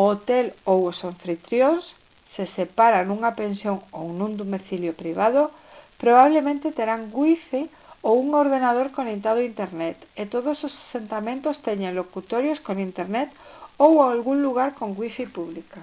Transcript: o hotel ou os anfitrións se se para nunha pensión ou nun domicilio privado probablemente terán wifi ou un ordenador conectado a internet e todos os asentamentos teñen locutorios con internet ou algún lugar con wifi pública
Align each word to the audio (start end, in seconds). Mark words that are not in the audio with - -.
o - -
hotel 0.12 0.46
ou 0.72 0.78
os 0.90 0.98
anfitrións 1.12 1.84
se 2.32 2.44
se 2.54 2.64
para 2.78 3.06
nunha 3.08 3.30
pensión 3.42 3.76
ou 3.98 4.06
nun 4.18 4.32
domicilio 4.42 4.92
privado 5.02 5.42
probablemente 6.02 6.74
terán 6.78 7.02
wifi 7.18 7.62
ou 8.06 8.14
un 8.24 8.28
ordenador 8.42 8.88
conectado 8.98 9.38
a 9.40 9.48
internet 9.52 9.98
e 10.20 10.22
todos 10.34 10.56
os 10.66 10.74
asentamentos 10.82 11.60
teñen 11.66 11.96
locutorios 12.00 12.62
con 12.66 12.76
internet 12.88 13.28
ou 13.84 13.92
algún 13.98 14.38
lugar 14.46 14.70
con 14.78 14.88
wifi 15.00 15.26
pública 15.36 15.80